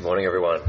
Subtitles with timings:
[0.00, 0.62] Good morning, everyone.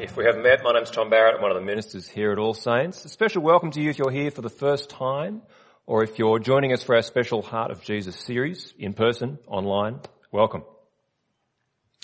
[0.00, 1.36] If we haven't met, my name's Tom Barrett.
[1.36, 3.04] I'm one of the ministers here at All Saints.
[3.04, 5.42] A special welcome to you if you're here for the first time,
[5.86, 10.00] or if you're joining us for our special Heart of Jesus series, in person, online.
[10.32, 10.64] Welcome.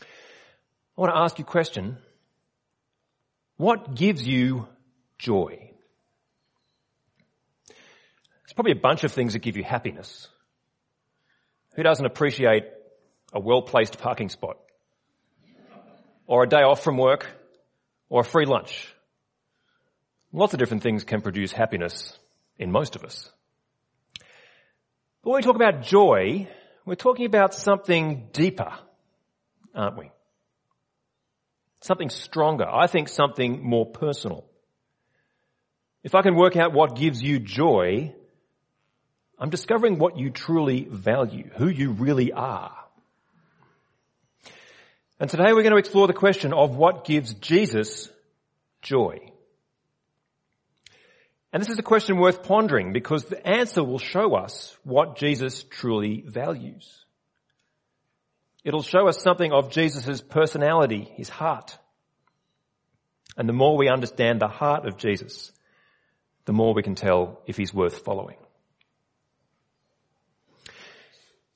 [0.01, 0.05] I
[1.01, 1.99] want to ask you a question.
[3.57, 4.69] What gives you
[5.19, 5.73] joy?
[7.67, 10.29] There's probably a bunch of things that give you happiness.
[11.75, 12.63] Who doesn't appreciate
[13.33, 14.59] a well-placed parking spot?
[16.29, 17.27] Or a day off from work,
[18.09, 18.95] or a free lunch.
[20.33, 22.17] Lots of different things can produce happiness
[22.59, 23.31] in most of us.
[25.25, 26.47] But when we talk about joy,
[26.85, 28.73] we're talking about something deeper,
[29.75, 30.11] aren't we?
[31.81, 32.69] Something stronger.
[32.69, 34.45] I think something more personal.
[36.05, 38.15] If I can work out what gives you joy,
[39.39, 42.77] I'm discovering what you truly value, who you really are.
[45.21, 48.09] And today we're going to explore the question of what gives Jesus
[48.83, 49.33] joy.
[51.53, 55.65] And this is a question worth pondering because the answer will show us what Jesus
[55.65, 57.05] truly values.
[58.65, 61.77] It'll show us something of Jesus' personality, his heart.
[63.37, 65.53] And the more we understand the heart of Jesus,
[66.45, 68.37] the more we can tell if he's worth following.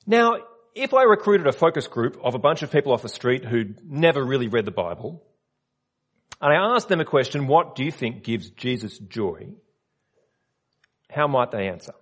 [0.05, 0.37] Now,
[0.75, 3.79] if I recruited a focus group of a bunch of people off the street who'd
[3.83, 5.23] never really read the Bible,
[6.41, 9.49] and I asked them a question, what do you think gives Jesus joy?
[11.09, 11.93] How might they answer?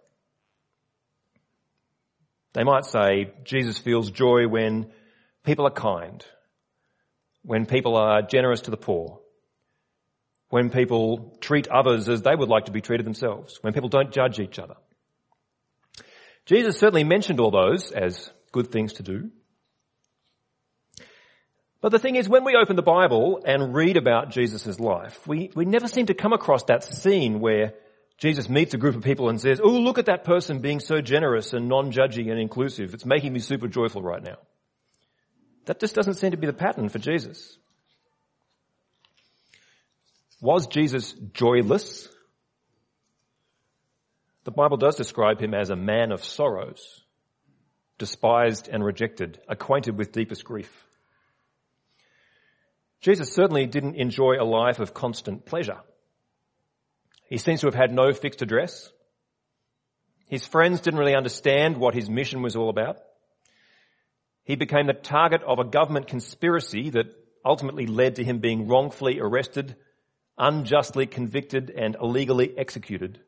[2.54, 4.92] They might say, Jesus feels joy when
[5.44, 6.26] people are kind,
[7.44, 9.20] when people are generous to the poor,
[10.50, 14.12] when people treat others as they would like to be treated themselves, when people don't
[14.12, 14.76] judge each other.
[16.46, 19.32] Jesus certainly mentioned all those as good things to do.
[21.82, 25.50] But the thing is, when we open the Bible and read about Jesus' life, we,
[25.56, 27.74] we never seem to come across that scene where
[28.20, 31.02] Jesus meets a group of people and says, oh, look at that person being so
[31.02, 32.94] generous and non-judging and inclusive.
[32.94, 34.38] It's making me super joyful right now.
[35.66, 37.58] That just doesn't seem to be the pattern for Jesus.
[40.40, 42.08] Was Jesus joyless?
[44.44, 47.01] The Bible does describe him as a man of sorrows
[48.02, 50.72] despised and rejected, acquainted with deepest grief.
[53.00, 55.78] Jesus certainly didn't enjoy a life of constant pleasure.
[57.30, 58.92] He seems to have had no fixed address.
[60.30, 62.98] His friends didn't really understand what his mission was all about.
[64.46, 67.06] He became the target of a government conspiracy that
[67.46, 69.76] ultimately led to him being wrongfully arrested,
[70.40, 73.20] unjustly convicted, and illegally executed.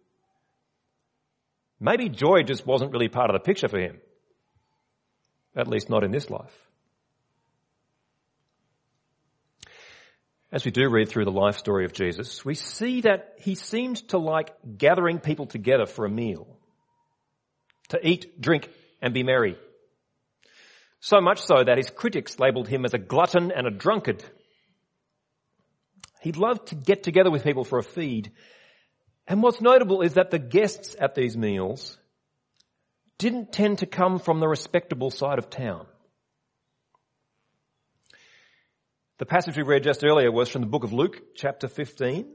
[1.80, 4.00] Maybe joy just wasn't really part of the picture for him.
[5.56, 6.54] At least not in this life.
[10.52, 14.08] As we do read through the life story of Jesus, we see that he seemed
[14.10, 16.48] to like gathering people together for a meal.
[17.90, 18.70] To eat, drink,
[19.02, 19.58] and be merry.
[21.00, 24.24] So much so that his critics labeled him as a glutton and a drunkard.
[26.22, 28.32] He loved to get together with people for a feed.
[29.28, 31.98] And what's notable is that the guests at these meals
[33.18, 35.86] didn't tend to come from the respectable side of town.
[39.20, 42.26] The passage we read just earlier was from the book of Luke, chapter 15.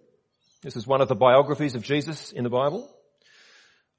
[0.62, 2.88] This is one of the biographies of Jesus in the Bible.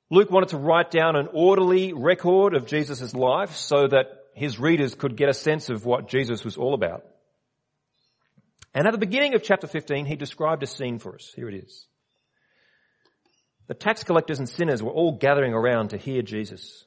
[0.09, 4.95] Luke wanted to write down an orderly record of Jesus' life so that his readers
[4.95, 7.05] could get a sense of what Jesus was all about.
[8.73, 11.31] And at the beginning of chapter 15, he described a scene for us.
[11.35, 11.85] Here it is.
[13.69, 16.85] The tax collectors and sinners were all gathering around to hear Jesus.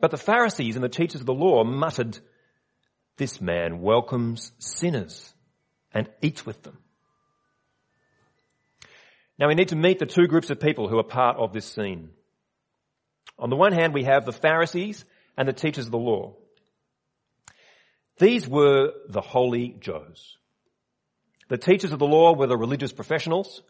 [0.00, 2.18] But the Pharisees and the teachers of the law muttered,
[3.18, 5.34] this man welcomes sinners
[5.92, 6.78] and eats with them.
[9.38, 11.66] Now we need to meet the two groups of people who are part of this
[11.66, 12.08] scene.
[13.38, 15.04] On the one hand, we have the Pharisees
[15.36, 16.36] and the teachers of the law.
[18.18, 20.38] These were the holy Joes.
[21.48, 23.60] The teachers of the law were the religious professionals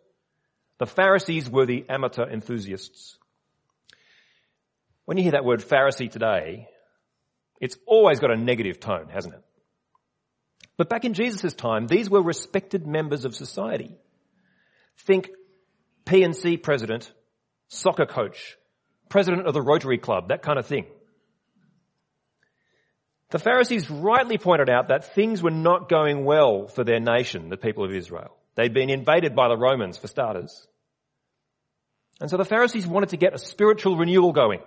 [0.80, 3.18] the Pharisees were the amateur enthusiasts.
[5.04, 6.68] When you hear that word Pharisee today,
[7.60, 9.42] it's always got a negative tone, hasn't it?
[10.78, 13.98] But back in Jesus' time, these were respected members of society.
[15.00, 15.28] Think
[16.06, 17.12] P&C president,
[17.68, 18.56] soccer coach,
[19.10, 20.86] president of the Rotary Club, that kind of thing.
[23.28, 27.58] The Pharisees rightly pointed out that things were not going well for their nation, the
[27.58, 28.34] people of Israel.
[28.54, 30.66] They'd been invaded by the Romans, for starters.
[32.20, 34.60] And so the Pharisees wanted to get a spiritual renewal going,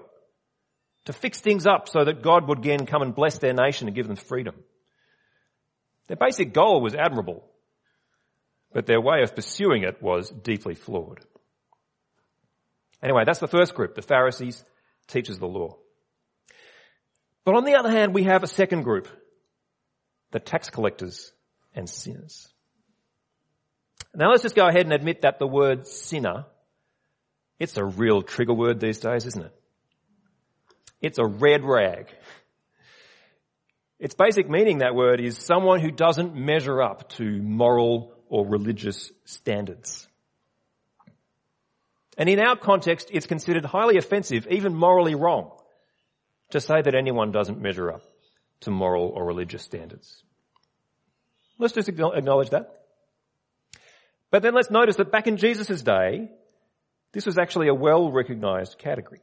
[1.06, 3.96] to fix things up so that God would again come and bless their nation and
[3.96, 4.56] give them freedom.
[6.08, 7.46] Their basic goal was admirable,
[8.74, 11.20] but their way of pursuing it was deeply flawed.
[13.02, 14.64] Anyway, that's the first group, the Pharisees,
[15.08, 15.78] teachers of the law.
[17.44, 19.08] But on the other hand, we have a second group,
[20.32, 21.32] the tax collectors
[21.76, 22.48] and sinners.
[24.16, 26.46] Now let's just go ahead and admit that the word sinner,
[27.64, 29.56] it's a real trigger word these days, isn't it?
[31.02, 32.08] It's a red rag.
[34.00, 39.12] Its basic meaning, that word, is someone who doesn't measure up to moral or religious
[39.26, 40.08] standards.
[42.18, 45.52] And in our context, it's considered highly offensive, even morally wrong,
[46.52, 48.04] to say that anyone doesn't measure up
[48.62, 50.22] to moral or religious standards.
[51.58, 52.82] Let's just acknowledge that.
[54.32, 56.30] But then let's notice that back in Jesus' day,
[57.14, 59.22] this was actually a well-recognized category.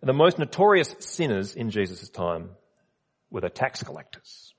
[0.00, 2.50] And the most notorious sinners in Jesus' time
[3.30, 4.54] were the tax collectors.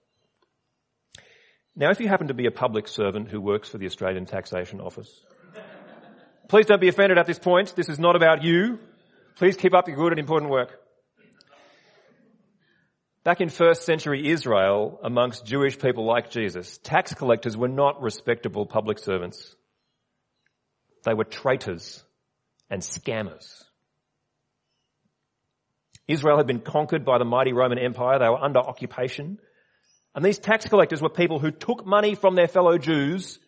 [1.76, 4.82] Now, if you happen to be a public servant who works for the Australian Taxation
[4.82, 5.10] Office,
[6.48, 7.76] please don't be offended at this point.
[7.76, 8.80] This is not about you.
[9.36, 10.78] Please keep up your good and important work.
[13.24, 18.66] Back in first century Israel, amongst Jewish people like Jesus, tax collectors were not respectable
[18.66, 19.56] public servants.
[21.04, 22.04] They were traitors
[22.70, 23.64] and scammers.
[26.08, 28.20] Israel had been conquered by the mighty Roman Empire.
[28.20, 29.40] They were under occupation.
[30.14, 33.40] And these tax collectors were people who took money from their fellow Jews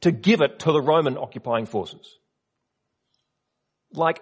[0.00, 2.16] to give it to the Roman occupying forces.
[3.92, 4.20] Like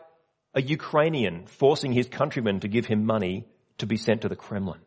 [0.55, 3.47] a Ukrainian forcing his countrymen to give him money
[3.79, 4.81] to be sent to the Kremlin.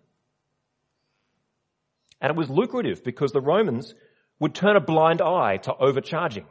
[2.20, 3.96] And it was lucrative because the Romans
[4.40, 6.46] would turn a blind eye to overcharging.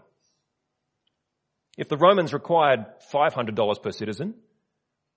[1.78, 4.34] If the Romans required $500 per citizen,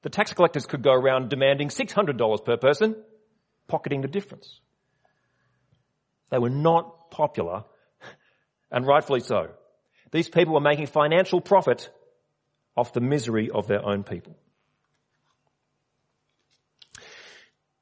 [0.03, 2.95] the tax collectors could go around demanding $600 per person,
[3.67, 4.59] pocketing the difference.
[6.29, 7.63] They were not popular,
[8.71, 9.51] and rightfully so.
[10.11, 11.89] These people were making financial profit
[12.75, 14.35] off the misery of their own people.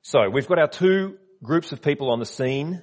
[0.02, 2.82] So we've got our two groups of people on the scene,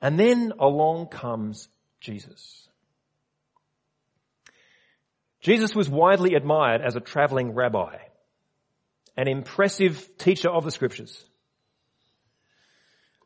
[0.00, 1.68] and then along comes
[2.00, 2.65] Jesus.
[5.46, 7.98] Jesus was widely admired as a traveling rabbi,
[9.16, 11.24] an impressive teacher of the scriptures.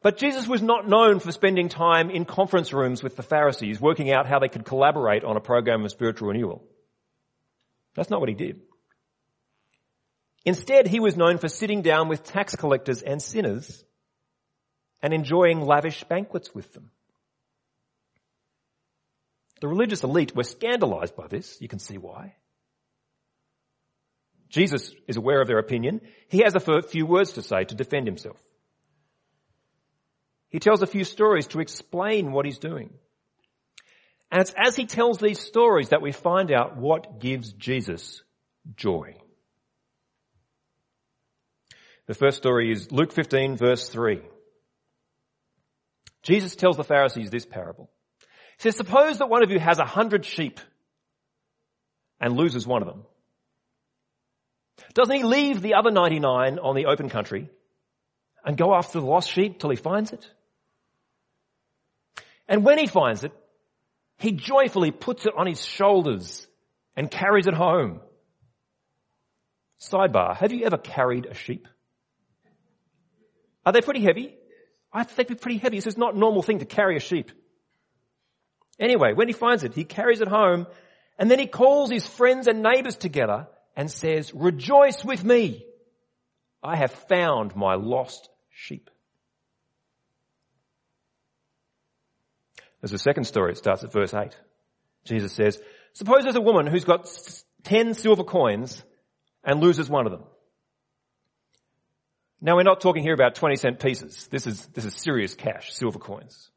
[0.03, 4.13] But Jesus was not known for spending time in conference rooms with the Pharisees, working
[4.13, 6.63] out how they could collaborate on a program of spiritual renewal.
[7.95, 8.61] That's not what he did.
[10.45, 13.83] Instead, he was known for sitting down with tax collectors and sinners
[15.03, 16.91] and enjoying lavish banquets with them.
[19.61, 21.61] The religious elite were scandalized by this.
[21.61, 22.35] You can see why.
[24.49, 26.01] Jesus is aware of their opinion.
[26.29, 28.37] He has a few words to say to defend himself.
[30.49, 32.91] He tells a few stories to explain what he's doing.
[34.33, 38.23] And it's as he tells these stories that we find out what gives Jesus
[38.77, 39.15] joy.
[42.07, 44.21] The first story is Luke 15 verse 3.
[46.23, 47.91] Jesus tells the Pharisees this parable.
[48.61, 50.61] Says, suppose that one of you has a hundred sheep
[52.21, 53.05] and loses one of them.
[54.93, 57.49] Doesn't he leave the other 99 on the open country
[58.45, 60.31] and go after the lost sheep till he finds it?
[62.47, 63.33] And when he finds it,
[64.19, 66.47] he joyfully puts it on his shoulders
[66.95, 68.01] and carries it home.
[69.81, 71.67] Sidebar, have you ever carried a sheep?
[73.65, 74.37] Are they pretty heavy?
[74.93, 75.79] I think they'd be pretty heavy.
[75.79, 77.33] It's not a normal thing to carry a sheep.
[78.81, 80.67] Anyway, when he finds it, he carries it home
[81.19, 83.47] and then he calls his friends and neighbors together
[83.77, 85.67] and says, rejoice with me.
[86.63, 88.89] I have found my lost sheep.
[92.81, 93.53] There's a second story.
[93.53, 94.35] It starts at verse 8.
[95.05, 95.61] Jesus says,
[95.93, 97.07] suppose there's a woman who's got
[97.65, 98.83] 10 silver coins
[99.45, 100.25] and loses one of them.
[102.41, 104.27] Now we're not talking here about 20 cent pieces.
[104.31, 106.51] This is, this is serious cash, silver coins.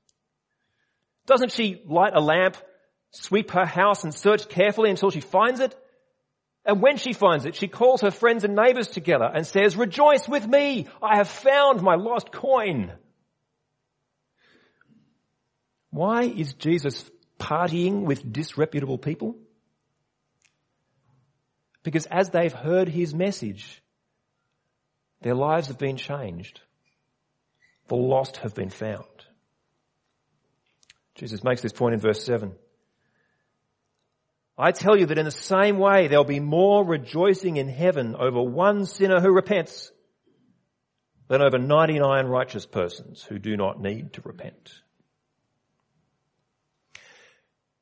[1.26, 2.58] Doesn't she light a lamp,
[3.12, 5.76] sweep her house and search carefully until she finds it?
[6.66, 10.28] And when she finds it, she calls her friends and neighbors together and says, rejoice
[10.28, 10.88] with me.
[11.02, 12.94] I have found my lost coin.
[15.90, 19.36] Why is Jesus partying with disreputable people?
[21.84, 23.82] Because as they've heard his message,
[25.22, 26.62] their lives have been changed.
[27.90, 29.13] The lost have been found.
[31.16, 32.54] Jesus makes this point in verse 7.
[34.58, 38.42] I tell you that in the same way there'll be more rejoicing in heaven over
[38.42, 39.92] one sinner who repents
[41.28, 44.74] than over 99 righteous persons who do not need to repent.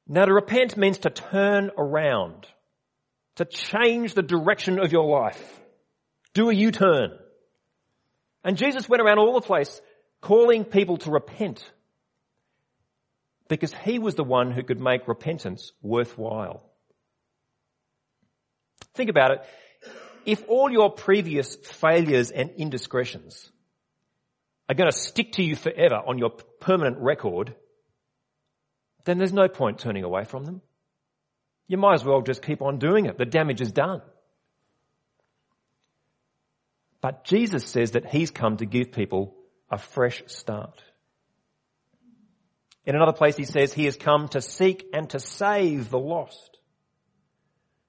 [0.08, 2.48] Now to repent means to turn around,
[3.36, 5.60] to change the direction of your life.
[6.34, 7.12] Do a U-turn.
[8.44, 9.82] And Jesus went around all the place
[10.22, 11.64] calling people to repent
[13.52, 16.64] because he was the one who could make repentance worthwhile.
[18.94, 19.42] Think about it.
[20.26, 23.52] If all your previous failures and indiscretions
[24.70, 26.30] are going to stick to you forever on your
[26.62, 27.54] permanent record,
[29.04, 30.62] then there's no point turning away from them.
[31.68, 33.18] You might as well just keep on doing it.
[33.18, 34.02] The damage is done.
[37.02, 39.36] But Jesus says that he's come to give people
[39.70, 40.82] a fresh start.
[42.86, 46.58] In another place he says he has come to seek and to save the lost.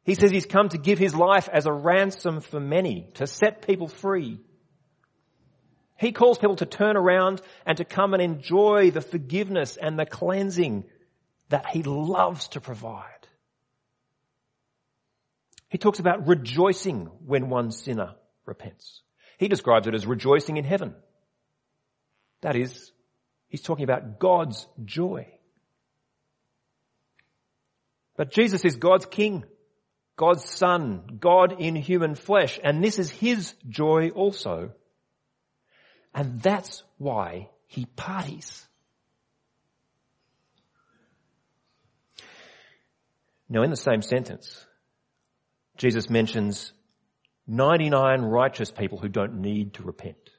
[0.05, 3.67] He says he's come to give his life as a ransom for many, to set
[3.67, 4.41] people free.
[5.97, 10.07] He calls people to turn around and to come and enjoy the forgiveness and the
[10.07, 10.85] cleansing
[11.49, 13.07] that he loves to provide.
[15.69, 19.01] He talks about rejoicing when one sinner repents.
[19.39, 20.95] He describes it as rejoicing in heaven.
[22.43, 22.92] That is,
[23.53, 25.29] he's talking about God's joy.
[28.17, 29.45] But Jesus is God's King.
[30.17, 34.73] God's son, God in human flesh, and this is his joy also.
[36.15, 38.67] And that's why he parties.
[43.49, 44.65] Now in the same sentence,
[45.77, 46.73] Jesus mentions
[47.47, 50.31] 99 righteous people who don't need to repent.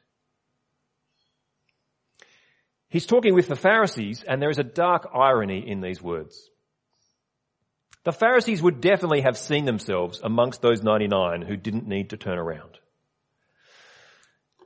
[2.94, 6.48] He's talking with the Pharisees and there is a dark irony in these words.
[8.04, 12.38] The Pharisees would definitely have seen themselves amongst those 99 who didn't need to turn
[12.38, 12.78] around.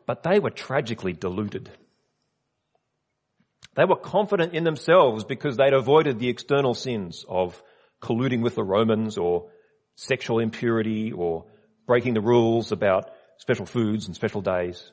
[0.06, 1.70] But they were tragically deluded.
[3.76, 7.64] They were confident in themselves because they'd avoided the external sins of
[8.02, 9.52] colluding with the Romans or
[9.96, 11.46] sexual impurity or
[11.86, 14.92] breaking the rules about special foods and special days.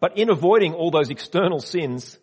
[0.00, 2.18] But in avoiding all those external sins,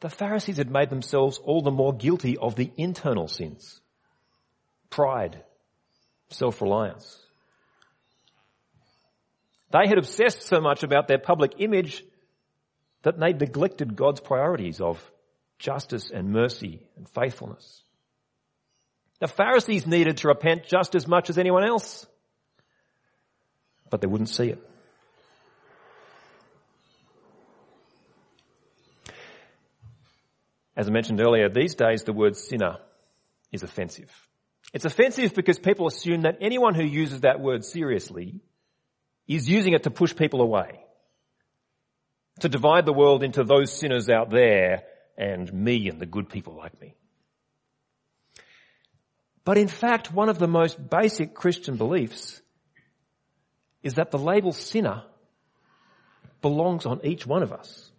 [0.00, 3.80] the Pharisees had made themselves all the more guilty of the internal sins.
[4.90, 5.42] Pride,
[6.28, 7.18] self-reliance.
[9.72, 12.04] They had obsessed so much about their public image
[13.02, 15.10] that they neglected God's priorities of
[15.58, 17.82] justice and mercy and faithfulness.
[19.20, 22.06] The Pharisees needed to repent just as much as anyone else,
[23.90, 24.58] but they wouldn't see it.
[30.76, 32.78] As I mentioned earlier, these days the word sinner
[33.52, 34.10] is offensive.
[34.72, 38.40] It's offensive because people assume that anyone who uses that word seriously
[39.28, 40.80] is using it to push people away.
[42.40, 44.82] To divide the world into those sinners out there
[45.16, 46.96] and me and the good people like me.
[49.44, 52.40] But in fact, one of the most basic Christian beliefs
[53.82, 55.04] is that the label sinner
[56.40, 57.90] belongs on each one of us.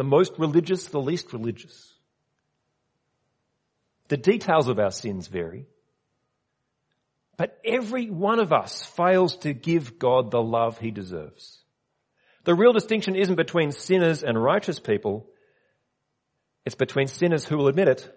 [0.00, 1.92] The most religious, the least religious.
[4.08, 5.66] The details of our sins vary.
[7.36, 11.58] But every one of us fails to give God the love he deserves.
[12.44, 15.26] The real distinction isn't between sinners and righteous people.
[16.64, 18.10] It's between sinners who will admit it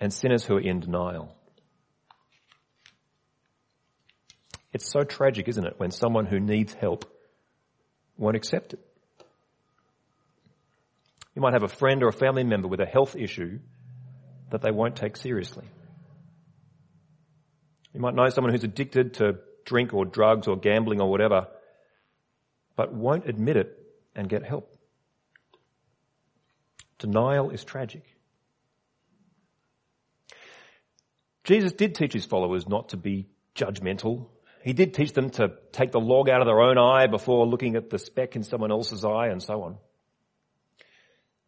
[0.00, 1.36] and sinners who are in denial.
[4.72, 7.04] It's so tragic, isn't it, when someone who needs help
[8.16, 8.89] won't accept it.
[11.34, 13.60] You might have a friend or a family member with a health issue
[14.50, 15.66] that they won't take seriously.
[17.92, 21.48] You might know someone who's addicted to drink or drugs or gambling or whatever,
[22.76, 23.76] but won't admit it
[24.14, 24.76] and get help.
[26.98, 28.04] Denial is tragic.
[31.44, 34.26] Jesus did teach his followers not to be judgmental.
[34.62, 37.76] He did teach them to take the log out of their own eye before looking
[37.76, 39.78] at the speck in someone else's eye and so on.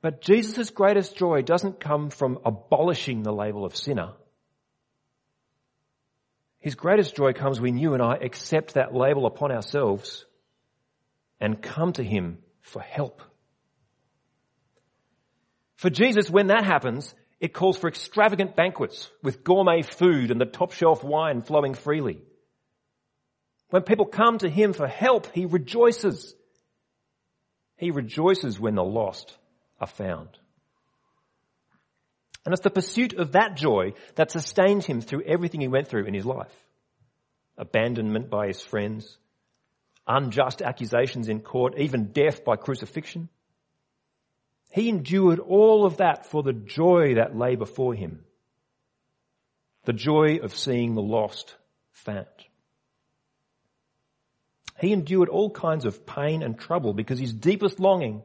[0.02, 4.14] But Jesus' greatest joy doesn't come from abolishing the label of sinner.
[6.58, 10.26] His greatest joy comes when you and I accept that label upon ourselves
[11.40, 13.22] and come to Him for help.
[15.76, 20.46] For Jesus, when that happens, it calls for extravagant banquets with gourmet food and the
[20.46, 22.22] top shelf wine flowing freely.
[23.70, 26.34] When people come to Him for help, He rejoices.
[27.76, 29.36] He rejoices when the lost
[29.82, 30.28] are found.
[32.46, 36.06] And it's the pursuit of that joy that sustains him through everything he went through
[36.06, 36.54] in his life.
[37.58, 39.18] abandonment by his friends,
[40.06, 43.28] unjust accusations in court, even death by crucifixion.
[44.70, 48.24] He endured all of that for the joy that lay before him.
[49.84, 51.54] The joy of seeing the lost
[51.90, 52.26] found.
[54.80, 58.22] He endured all kinds of pain and trouble because his deepest longing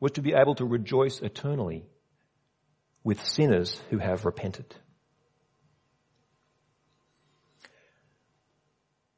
[0.00, 1.84] was to be able to rejoice eternally
[3.02, 4.74] with sinners who have repented.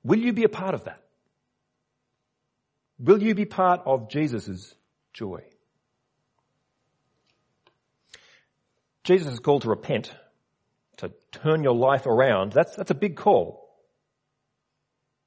[0.03, 1.03] Will you be a part of that?
[2.99, 4.75] Will you be part of Jesus'
[5.13, 5.43] joy?
[9.05, 10.15] Jesus is called to repent,
[10.99, 12.53] to turn your life around.
[12.53, 13.69] That's, that's a big call.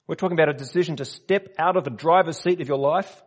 [0.08, 3.22] We're talking about a decision to step out of the driver's seat of your life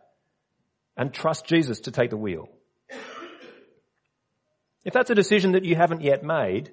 [0.97, 2.49] and trust Jesus to take the wheel.
[4.83, 6.71] If that's a decision that you haven't yet made,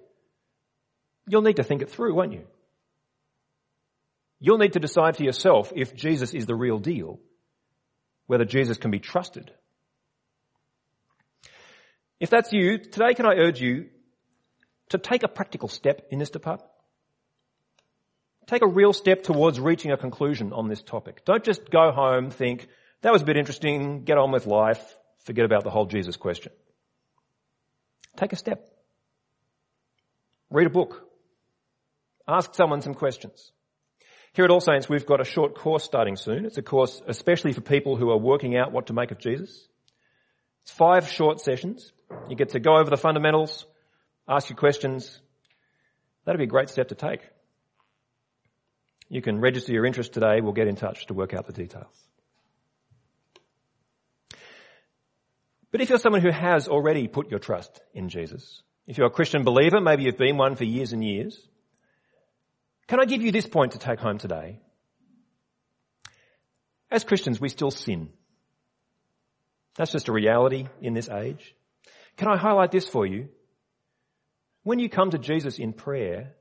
[1.28, 2.44] you'll need to think it through, won't you?
[4.40, 7.18] You'll need to decide for yourself if Jesus is the real deal,
[8.26, 9.50] whether Jesus can be trusted.
[12.20, 13.86] If that's you, today can I urge you
[14.90, 16.70] to take a practical step in this department?
[18.46, 21.24] Take a real step towards reaching a conclusion on this topic.
[21.24, 22.68] Don't just go home, think,
[23.04, 24.82] that was a bit interesting, get on with life,
[25.24, 26.52] forget about the whole Jesus question.
[28.16, 28.66] Take a step.
[30.48, 31.06] Read a book.
[32.26, 33.52] Ask someone some questions.
[34.32, 36.46] Here at All Saints, we've got a short course starting soon.
[36.46, 39.68] It's a course especially for people who are working out what to make of Jesus.
[40.62, 41.92] It's five short sessions.
[42.30, 43.66] You get to go over the fundamentals,
[44.26, 45.20] ask your questions.
[46.24, 47.20] That'd be a great step to take.
[49.10, 50.40] You can register your interest today.
[50.40, 51.92] We'll get in touch to work out the details.
[55.74, 59.10] But if you're someone who has already put your trust in Jesus, if you're a
[59.10, 61.36] Christian believer, maybe you've been one for years and years,
[62.86, 64.60] can I give you this point to take home today?
[66.92, 68.10] As Christians, we still sin.
[69.74, 71.56] That's just a reality in this age.
[72.18, 73.30] Can I highlight this for you?
[74.62, 76.36] When you come to Jesus in prayer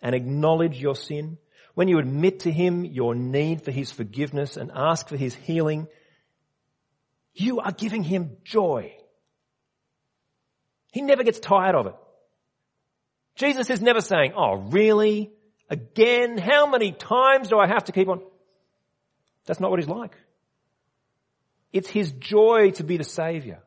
[0.00, 1.36] and acknowledge your sin,
[1.74, 5.86] when you admit to Him your need for His forgiveness and ask for His healing,
[7.34, 8.92] you are giving him joy.
[10.92, 11.94] He never gets tired of it.
[13.36, 15.30] Jesus is never saying, oh really?
[15.70, 16.38] Again?
[16.38, 18.22] How many times do I have to keep on?
[19.46, 20.16] That's not what he's like.
[21.72, 23.60] It's his joy to be the savior.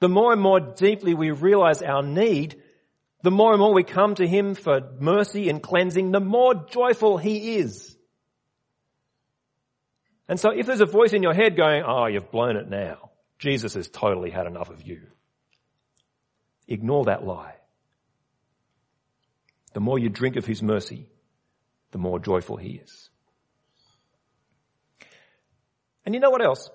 [0.00, 2.62] The more and more deeply we realize our need,
[3.22, 7.18] the more and more we come to him for mercy and cleansing, the more joyful
[7.18, 7.89] he is.
[10.30, 13.10] And so if there's a voice in your head going, oh, you've blown it now.
[13.40, 15.00] Jesus has totally had enough of you.
[16.68, 17.56] Ignore that lie.
[19.72, 21.08] The more you drink of his mercy,
[21.90, 23.10] the more joyful he is.
[26.06, 26.70] And you know what else?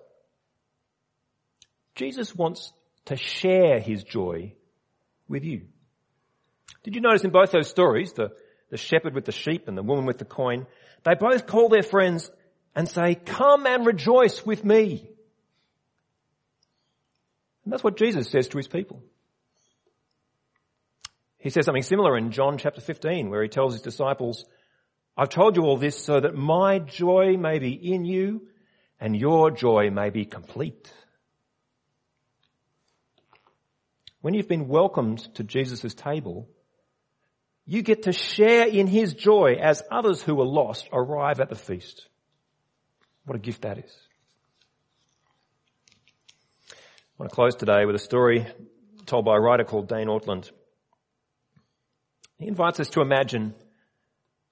[1.96, 2.74] Jesus wants
[3.06, 4.54] to share his joy
[5.30, 5.62] with you.
[6.84, 8.34] Did you notice in both those stories, the,
[8.70, 10.68] the shepherd with the sheep and the woman with the coin,
[11.06, 12.30] they both call their friends
[12.76, 15.08] and say, come and rejoice with me.
[17.64, 19.02] And that's what Jesus says to his people.
[21.38, 24.46] He says something similar in John chapter 15 where he tells his disciples,
[25.18, 28.48] I've told you all this so that my joy may be in you
[29.00, 30.92] and your joy may be complete.
[34.22, 36.50] When you've been welcomed to Jesus' table,
[37.66, 41.56] you get to share in his joy as others who are lost arrive at the
[41.56, 42.08] feast.
[43.26, 43.92] What a gift that is.
[46.72, 46.76] I
[47.18, 48.46] want to close today with a story
[49.08, 50.52] told by a writer called Dane Ortlund.
[52.38, 53.56] He invites us to imagine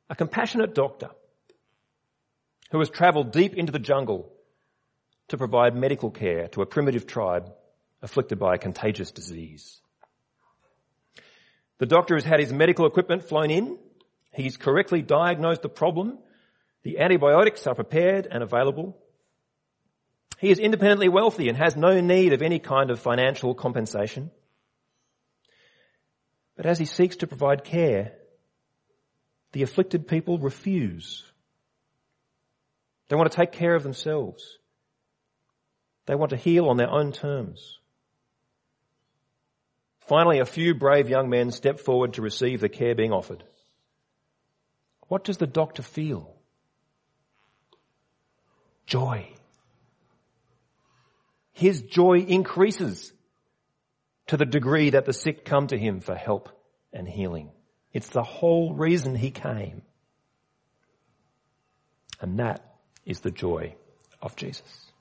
[0.10, 1.10] a compassionate doctor
[2.72, 4.32] who has traveled deep into the jungle
[5.28, 7.52] to provide medical care to a primitive tribe
[8.02, 9.80] afflicted by a contagious disease.
[11.78, 13.78] The doctor has had his medical equipment flown in.
[14.34, 16.18] He's correctly diagnosed the problem
[16.84, 18.98] the antibiotics are prepared and available.
[20.40, 24.32] He is independently wealthy and has no need of any kind of financial compensation.
[26.56, 28.14] But as he seeks to provide care,
[29.54, 31.24] the afflicted people refuse.
[33.08, 34.58] They want to take care of themselves.
[36.06, 37.80] They want to heal on their own terms.
[40.08, 43.44] Finally, a few brave young men step forward to receive the care being offered.
[45.08, 46.33] What does the doctor feel?
[48.86, 49.30] Joy.
[51.52, 53.14] His joy increases
[54.28, 56.50] to the degree that the sick come to him for help
[56.92, 57.52] and healing.
[57.92, 59.84] It's the whole reason he came.
[62.20, 63.76] And that is the joy
[64.22, 64.93] of Jesus.